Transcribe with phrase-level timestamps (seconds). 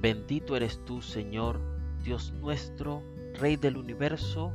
[0.00, 1.60] Bendito eres tú, Señor,
[2.02, 3.02] Dios nuestro,
[3.34, 4.50] Rey del universo,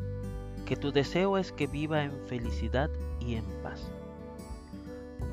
[0.66, 3.92] que tu deseo es que viva en felicidad y en paz.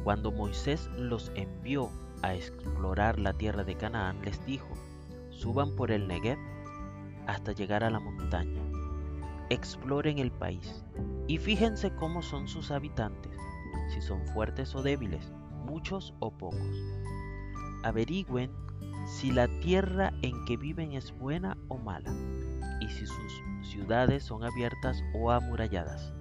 [0.04, 1.88] Cuando Moisés los envió
[2.20, 4.68] a explorar la tierra de Canaán, les dijo,
[5.30, 6.38] suban por el Negev
[7.26, 8.60] hasta llegar a la montaña,
[9.48, 10.84] exploren el país
[11.26, 13.32] y fíjense cómo son sus habitantes,
[13.94, 15.32] si son fuertes o débiles,
[15.64, 16.60] muchos o pocos.
[17.82, 18.50] Averigüen
[19.06, 22.12] si la tierra en que viven es buena o mala,
[22.80, 26.12] y si sus ciudades son abiertas o amuralladas.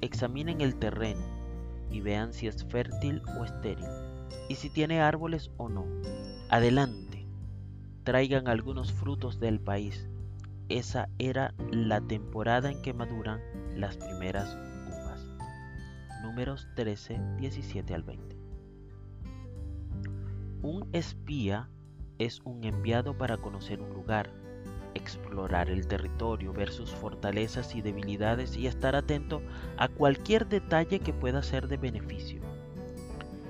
[0.00, 1.20] Examinen el terreno
[1.90, 3.86] y vean si es fértil o estéril,
[4.48, 5.84] y si tiene árboles o no.
[6.48, 7.26] Adelante,
[8.04, 10.08] traigan algunos frutos del país.
[10.68, 13.40] Esa era la temporada en que maduran
[13.74, 15.26] las primeras uvas.
[16.22, 18.36] Números 13, 17 al 20.
[20.62, 21.68] Un espía
[22.20, 24.30] es un enviado para conocer un lugar,
[24.92, 29.40] explorar el territorio, ver sus fortalezas y debilidades y estar atento
[29.78, 32.42] a cualquier detalle que pueda ser de beneficio.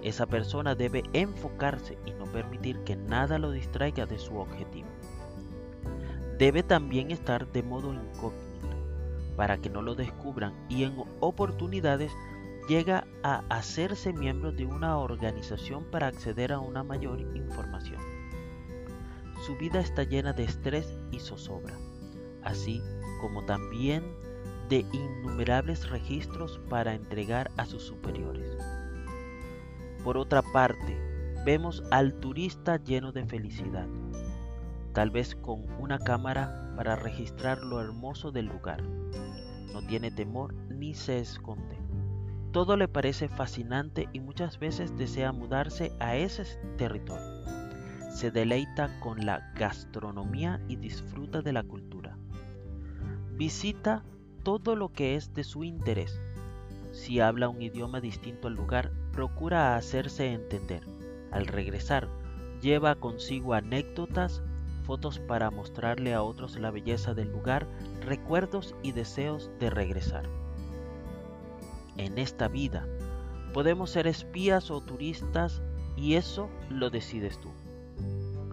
[0.02, 4.88] Esa persona debe enfocarse y no permitir que nada lo distraiga de su objetivo.
[6.38, 8.46] Debe también estar de modo incógnito
[9.36, 12.12] para que no lo descubran y en oportunidades
[12.68, 18.19] llega a hacerse miembro de una organización para acceder a una mayor información.
[19.41, 21.74] Su vida está llena de estrés y zozobra,
[22.42, 22.83] así
[23.22, 24.05] como también
[24.69, 28.55] de innumerables registros para entregar a sus superiores.
[30.05, 30.94] Por otra parte,
[31.47, 33.86] vemos al turista lleno de felicidad,
[34.92, 38.82] tal vez con una cámara para registrar lo hermoso del lugar.
[38.82, 41.78] No tiene temor ni se esconde.
[42.52, 46.44] Todo le parece fascinante y muchas veces desea mudarse a ese
[46.77, 47.39] territorio
[48.11, 52.16] se deleita con la gastronomía y disfruta de la cultura.
[53.37, 54.04] Visita
[54.43, 56.21] todo lo que es de su interés.
[56.93, 60.82] Si habla un idioma distinto al lugar, procura hacerse entender.
[61.31, 62.09] Al regresar,
[62.60, 64.42] lleva consigo anécdotas,
[64.84, 67.69] fotos para mostrarle a otros la belleza del lugar,
[68.00, 70.28] recuerdos y deseos de regresar.
[71.97, 72.87] En esta vida,
[73.54, 75.62] podemos ser espías o turistas
[75.97, 77.50] y eso lo decides tú.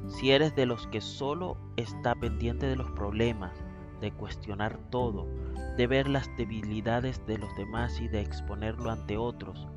[0.07, 3.53] Si eres de los que solo está pendiente de los problemas,
[4.01, 5.27] de cuestionar todo,
[5.75, 9.67] de ver las debilidades de los demás y de exponerlo ante otros,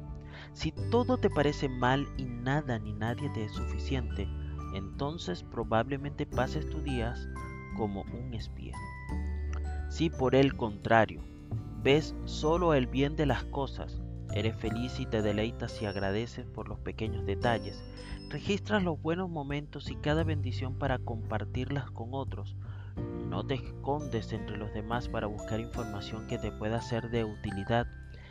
[0.53, 4.29] si todo te parece mal y nada ni nadie te es suficiente,
[4.75, 7.29] entonces probablemente pases tus días
[7.77, 8.77] como un espía.
[9.89, 11.23] Si por el contrario
[11.83, 14.01] ves solo el bien de las cosas,
[14.33, 17.83] Eres feliz y te deleitas y agradeces por los pequeños detalles.
[18.29, 22.57] Registras los buenos momentos y cada bendición para compartirlas con otros.
[23.29, 27.87] No te escondes entre los demás para buscar información que te pueda ser de utilidad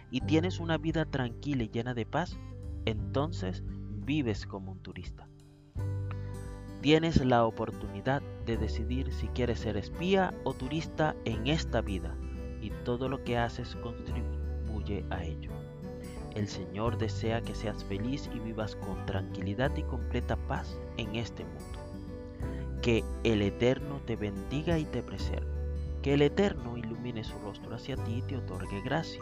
[0.10, 2.38] y tienes una vida tranquila y llena de paz,
[2.86, 3.64] entonces
[4.06, 5.28] vives como un turista.
[6.82, 12.16] Tienes la oportunidad de decidir si quieres ser espía o turista en esta vida
[12.62, 15.52] y todo lo que haces contribuye a ello.
[16.36, 21.44] El Señor desea que seas feliz y vivas con tranquilidad y completa paz en este
[21.44, 21.80] mundo.
[22.82, 25.50] Que el Eterno te bendiga y te preserve.
[26.02, 29.22] Que el Eterno ilumine su rostro hacia ti y te otorgue gracia.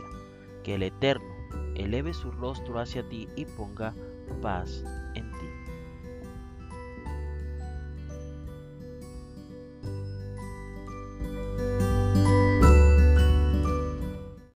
[0.64, 1.34] Que el Eterno
[1.76, 3.96] eleve su rostro hacia ti y ponga
[4.42, 4.84] paz
[5.16, 5.47] en ti.